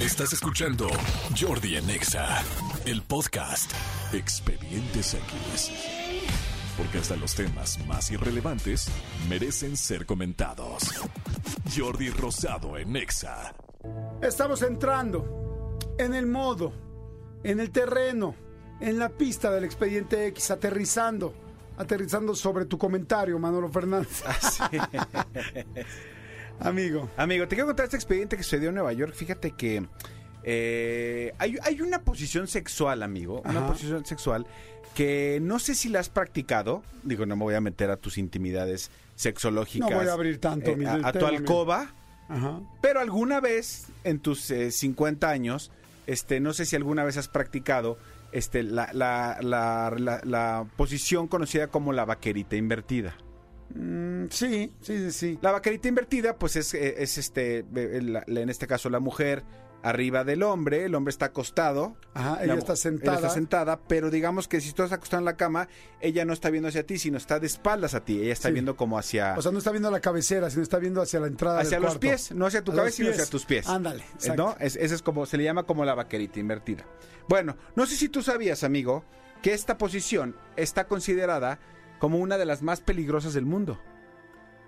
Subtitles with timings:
[0.00, 0.88] Estás escuchando
[1.38, 2.42] Jordi en Exa,
[2.86, 3.70] el podcast
[4.14, 5.70] Expedientes X.
[6.78, 8.88] Porque hasta los temas más irrelevantes
[9.28, 10.84] merecen ser comentados.
[11.76, 13.54] Jordi Rosado en Exa.
[14.22, 16.72] Estamos entrando en el modo,
[17.44, 18.34] en el terreno,
[18.80, 21.34] en la pista del expediente X, aterrizando,
[21.76, 24.22] aterrizando sobre tu comentario, Manolo Fernández.
[26.60, 27.08] Amigo.
[27.16, 29.14] Amigo, te quiero contar este expediente que sucedió en Nueva York.
[29.14, 29.86] Fíjate que
[30.42, 33.40] eh, hay, hay una posición sexual, amigo.
[33.44, 33.68] Una Ajá.
[33.68, 34.46] posición sexual
[34.94, 36.82] que no sé si la has practicado.
[37.02, 39.88] Digo, no me voy a meter a tus intimidades sexológicas.
[39.90, 41.94] No voy a abrir tanto eh, mi a, a tu alcoba.
[42.28, 42.60] Ajá.
[42.82, 45.70] Pero alguna vez en tus eh, 50 años,
[46.06, 47.98] este, no sé si alguna vez has practicado
[48.32, 53.16] este, la, la, la, la- la posición conocida como la vaquerita invertida.
[53.74, 55.38] Mm, sí, sí, sí, sí.
[55.42, 59.44] La vaquerita invertida, pues es, eh, es este, eh, la- en este caso la mujer
[59.82, 61.96] arriba del hombre, el hombre está acostado.
[62.12, 63.12] Ajá, ella la- está sentada.
[63.18, 65.68] Ella está sentada, pero digamos que si tú estás acostado en la cama,
[66.02, 68.20] ella no está viendo hacia ti, sino está de espaldas a ti.
[68.20, 68.52] Ella está Sí.
[68.52, 71.28] viendo como hacia, O sea, no está viendo la cabecera, sino está viendo hacia la
[71.28, 72.00] entrada hacia del los cuarto.
[72.00, 73.66] pies, no hacia tu A cabeza, sino hacia tus pies.
[73.68, 74.42] Ándale, Eh, exacto.
[74.42, 74.56] ¿No?
[74.60, 76.84] Es, ese es como, se le llama como la vaquerita invertida.
[77.26, 79.04] Bueno, no sé si tú sabías, amigo,
[79.40, 81.58] que esta posición está considerada
[81.98, 83.80] como una de las más peligrosas del mundo.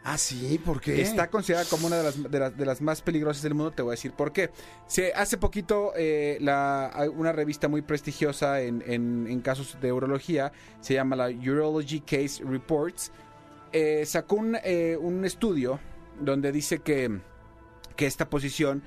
[0.04, 1.00] Ah, sí, ¿por qué?
[1.00, 2.02] Está considerada como una de
[2.40, 4.50] las, de, las, más peligrosas del mundo, te voy a decir por qué.
[4.88, 6.38] Se, hace poquito, eh,
[7.14, 12.42] una revista muy prestigiosa en, en- en casos de urología, se llama la Urology Case
[12.44, 13.12] Reports,
[13.72, 15.78] eh, sacó un, eh, un estudio
[16.20, 17.20] donde dice que,
[17.94, 18.82] que esta posición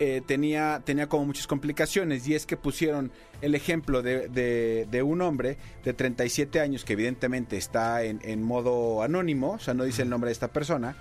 [0.00, 3.12] eh, tenía, tenía como muchas complicaciones y es que pusieron
[3.42, 8.42] el ejemplo de, de- de un hombre de 37 años que evidentemente está en, en
[8.42, 10.96] modo anónimo, o sea, no dice el nombre de esta persona,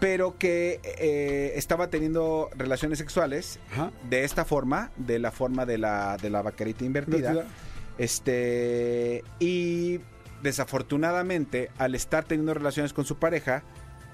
[0.00, 3.92] pero que eh, estaba teniendo relaciones sexuales Ajá.
[4.10, 7.30] de esta forma, de la forma de la, de la vaquerita invertida.
[7.30, 7.54] Invertida.
[7.98, 10.00] Este, y
[10.42, 13.62] desafortunadamente, al estar teniendo relaciones con su pareja,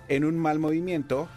[0.09, 1.28] en un mal movimiento,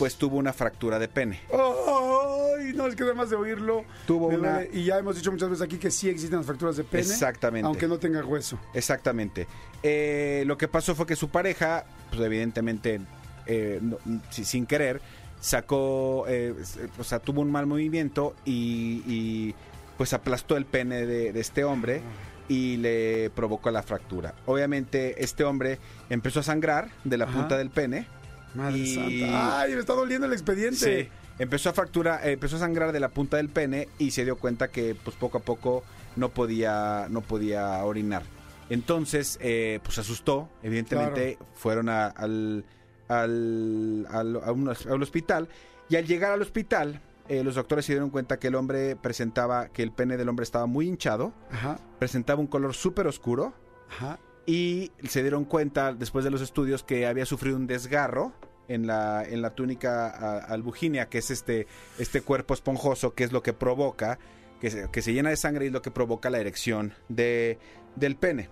[0.00, 1.40] pues tuvo una fractura de pene.
[1.52, 2.72] ¡Ay!
[2.74, 3.84] No, es que además de oírlo.
[4.06, 4.70] Tuvo una- duele.
[4.72, 7.02] Y ya hemos dicho muchas veces aquí que sí existen las fracturas de pene.
[7.02, 7.66] Exactamente.
[7.66, 8.58] Aunque no tenga hueso.
[8.74, 9.46] Exactamente.
[9.82, 13.00] Eh, lo que pasó fue que su pareja, pues evidentemente,
[13.46, 13.98] eh, no-
[14.30, 15.00] sin querer,
[15.40, 16.54] sacó, eh,
[16.98, 19.54] o sea, tuvo un mal movimiento y, y,
[19.96, 22.00] pues aplastó el pene de, de este hombre
[22.48, 24.34] y le provocó la fractura.
[24.46, 25.78] Obviamente este hombre
[26.08, 27.34] empezó a sangrar de la Ajá.
[27.34, 28.06] punta del pene.
[28.54, 29.60] Madre Y- santa.
[29.60, 29.74] ¡Ay!
[29.74, 31.04] Me está doliendo el expediente.
[31.04, 31.08] Sí.
[31.38, 34.36] Empezó a fractura, eh, empezó a sangrar de la punta del pene y se dio
[34.36, 35.84] cuenta que pues poco a poco
[36.16, 38.22] no podía, no podía orinar.
[38.68, 42.64] Entonces, eh, pues asustó, evidentemente, fueron a- al,
[43.08, 45.48] al, al- a un- al hospital
[45.88, 49.68] y al llegar al hospital, eh, los doctores se dieron cuenta que el hombre presentaba,
[49.68, 51.78] que el pene del hombre estaba muy hinchado, Ajá.
[51.98, 53.54] presentaba un color súper oscuro
[53.90, 54.18] Ajá.
[54.46, 58.32] Y se dieron cuenta después de los estudios que había sufrido un desgarro
[58.68, 61.66] en la, en la túnica a- albuginea, que es este,
[61.98, 64.18] este cuerpo esponjoso, que es lo que provoca,
[64.60, 67.58] que se, que se llena de sangre y es lo que provoca la erección de,
[67.96, 68.48] del pene.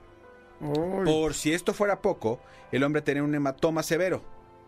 [1.05, 2.41] Por si esto fuera poco,
[2.73, 4.23] el hombre tenía un hematoma severo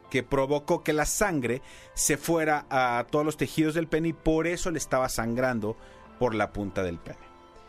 [0.08, 1.62] que provocó que la sangre
[1.94, 5.76] se fuera a todos los tejidos del pene y por eso le estaba sangrando
[6.18, 7.18] por la punta del pene.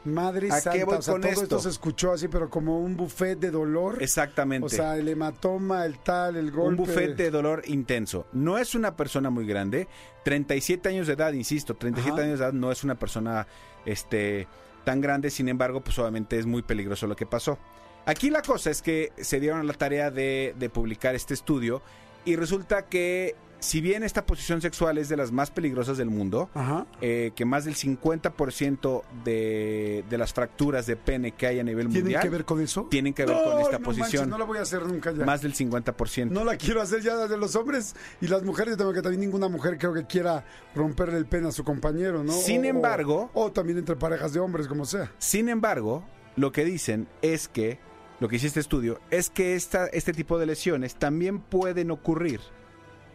[0.04, 1.44] Madre ¿A qué voy o sea, con todo esto?
[1.44, 4.02] esto se escuchó así, pero como un buffet de dolor.
[4.02, 4.66] Exactamente.
[4.66, 6.82] O sea, el hematoma, el tal, el golpe.
[6.82, 8.26] Un buffet de dolor intenso.
[8.34, 9.88] No es una persona muy grande.
[10.24, 11.76] 37 años de edad, insisto.
[11.76, 12.24] 37 Ajá.
[12.24, 13.46] años de edad no es una persona
[13.86, 14.48] este,
[14.84, 15.30] tan grande.
[15.30, 17.60] Sin embargo, pues obviamente es muy peligroso lo que pasó.
[18.06, 21.84] Aquí la cosa es que se dieron a la tarea de, de publicar este estudio.
[22.26, 26.50] Y resulta que, si bien esta posición sexual es de las más peligrosas del mundo,
[26.54, 26.86] Ajá.
[27.00, 31.86] eh, que más del 50% de, de las fracturas de pene que hay a nivel
[31.88, 32.88] ¿Tienen mundial que ver con eso?
[32.90, 34.06] tienen que ver con esta no posición.
[34.24, 35.26] manches, no la voy a hacer nunca ya.
[35.26, 36.30] más del 50%.
[36.32, 38.72] No la quiero hacer ya de los hombres y las mujeres.
[38.74, 40.44] Yo tengo que también ninguna mujer creo que quiera
[40.76, 42.34] romperle el pene a su compañero, ¿no?
[42.34, 45.12] Sin O- embargo- O, también entre parejas de hombres, como sea.
[45.18, 46.04] Sin embargo,
[46.36, 47.80] lo que dicen es que,
[48.20, 52.40] lo que dice este estudio, es que esta, este tipo de lesiones también pueden ocurrir.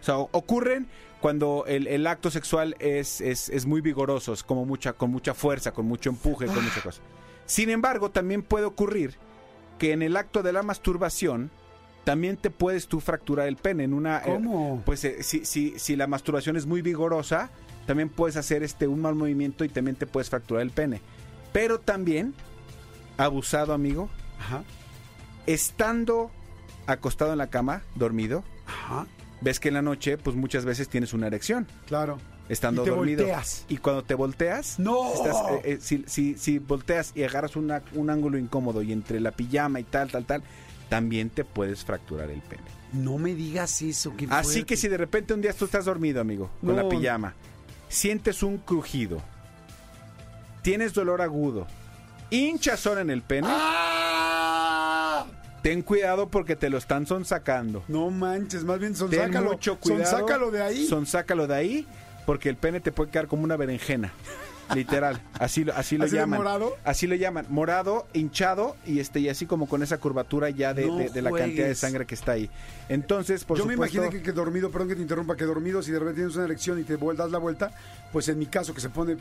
[0.06, 0.86] O sea, ocurren
[1.20, 5.34] cuando el, el acto sexual es, es, es muy vigoroso, es como mucha, con mucha
[5.34, 7.02] fuerza, con mucho empuje, con mucha cosa.
[7.44, 9.16] Sin embargo, también puede ocurrir
[9.80, 11.50] que en el acto de la masturbación
[12.04, 14.80] también te puedes tú fracturar el pene en una eh, ¿Cómo?
[14.86, 17.50] pues eh, si, si, si la masturbación es muy vigorosa,
[17.84, 21.00] también puedes hacer este un mal movimiento y también te puedes fracturar el pene.
[21.52, 22.32] Pero también,
[23.16, 24.62] abusado amigo, Ajá.
[25.46, 26.30] estando
[26.86, 29.08] acostado en la cama, dormido, Ajá.
[29.40, 31.66] Ves que en la noche, pues muchas veces tienes una erección.
[31.86, 32.18] Claro.
[32.48, 33.24] estando Y te dormido.
[33.24, 33.64] volteas.
[33.68, 35.12] Y cuando te volteas, ¡No!
[35.14, 39.18] estás, eh, eh, si, si- si volteas y agarras una- un ángulo incómodo y entre
[39.18, 40.44] la pijama y tal, tal, tal,
[40.88, 42.62] también te puedes fracturar el pene.
[42.92, 44.14] No me digas eso.
[44.16, 46.82] qué Así que si de repente un día tú estás dormido, amigo, con No.
[46.84, 47.34] la pijama,
[47.88, 49.20] sientes un crujido,
[50.62, 51.66] tienes dolor agudo,
[52.30, 53.95] hinchazón en el pene, ¡Ah!
[55.66, 57.82] Ten cuidado porque te lo están sonsacando.
[57.88, 59.50] No manches, más bien Ten sonsácalo.
[59.50, 60.04] mucho cuidado.
[60.04, 60.86] Sonsácalo de ahí.
[60.86, 61.86] Sonsácalo de ahí,
[62.24, 64.12] porque el pene te puede quedar como una berenjena.
[64.74, 66.38] Literal, así lo, así lo ¿Así llaman.
[66.40, 66.76] morado?
[66.84, 70.86] Así lo llaman, morado, hinchado y este y así como con esa curvatura ya de,
[70.86, 72.50] No de- de la cantidad de sangre que está ahí.
[72.88, 75.92] Entonces, por Yo me imaginé que, que dormido, perdón que te interrumpa, que dormido, si
[75.92, 77.70] de repente tienes una erección y te das la vuelta,
[78.12, 79.16] pues en mi caso, que se pone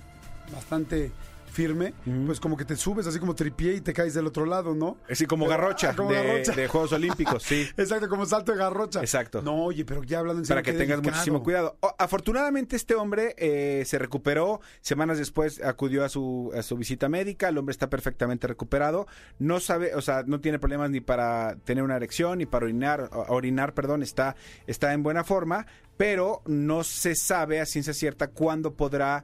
[0.52, 1.12] bastante
[1.56, 1.94] firme,
[2.26, 4.98] pues como que te subes así como tripié y te caes del otro lado, ¿no?
[5.10, 6.52] así como Pero- garrocha, ah, como de, garrocha.
[6.52, 7.66] de Juegos Olímpicos, sí.
[7.78, 9.00] Exacto, como salto de garrocha.
[9.00, 9.42] Exacto.
[9.42, 11.12] No, oye, pero ya hablando en serio, para que tengas delicado.
[11.14, 11.78] muchísimo cuidado.
[11.80, 17.08] O- afortunadamente este hombre eh, se recuperó, semanas después acudió a su, a su visita
[17.08, 19.08] médica, el hombre está perfectamente recuperado,
[19.40, 23.10] no sabe, o sea, no tiene problemas ni para tener una erección ni para orinar,
[23.30, 24.36] orinar, perdón, está,
[24.68, 25.66] está en buena forma,
[25.96, 29.24] pero no se sabe a ciencia cierta cuándo podrá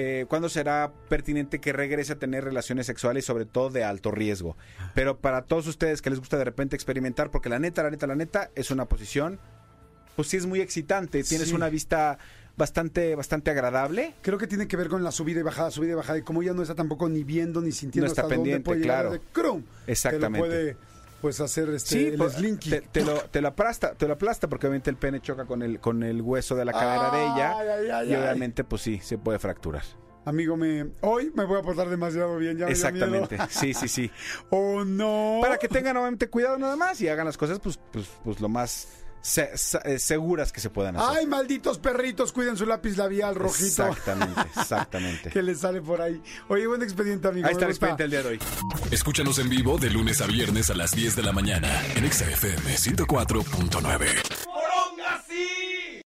[0.00, 4.56] eh, cuándo será pertinente que regrese a tener relaciones sexuales, sobre todo de alto riesgo.
[4.94, 8.06] Pero para todos ustedes que les gusta de repente experimentar, porque la neta, la neta,
[8.06, 9.40] la neta, es una posición
[10.14, 11.22] pues sí es muy excitante.
[11.22, 11.54] Tienes Sí.
[11.54, 12.18] una vista
[12.56, 14.14] bastante, bastante agradable.
[14.20, 16.18] Creo que tiene que ver con la subida y bajada, subida y bajada.
[16.18, 18.64] Y como ella no está tampoco ni viendo ni sintiendo No está hasta pendiente, dónde
[18.64, 19.12] puede llegar claro.
[19.12, 20.38] de crum, Exactamente.
[20.40, 20.76] Lo puede
[21.20, 22.70] pues hacer este Sí, el pues, slinky.
[22.70, 25.62] te, te lo, te lo aplasta, te lo aplasta porque obviamente el pene choca con
[25.62, 28.82] el, con el hueso de la cadera de ella Ay, ay, ay, y obviamente pues
[28.82, 29.82] sí, se puede fracturar.
[30.24, 33.48] Amigo, me hoy me voy a portar demasiado bien, ya me dio Exactamente, miedo.
[33.50, 34.10] sí, sí, sí.
[34.50, 35.38] oh no.
[35.40, 38.48] Para que tengan obviamente cuidado nada más y hagan las cosas pues, pues, pues lo
[38.48, 38.88] más
[39.28, 41.18] se- se- eh, seguras que se puedan hacer.
[41.18, 43.66] Ay, malditos perritos, cuiden su lápiz labial rojito.
[43.86, 45.30] Exactamente, exactamente.
[45.30, 46.20] que les sale por ahí.
[46.48, 47.46] Oye, buen expediente, amigo.
[47.46, 48.38] Ahí está el expediente del día de hoy.
[48.90, 52.24] Escúchanos en vivo de lunes a viernes a las 10 de la mañana en Exa
[52.30, 54.06] FM 104.9.